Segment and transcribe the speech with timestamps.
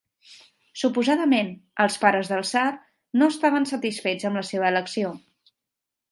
[0.83, 1.51] Suposadament,
[1.83, 2.63] els pares del tsar
[3.23, 5.13] no estaven satisfets amb la seva elecció.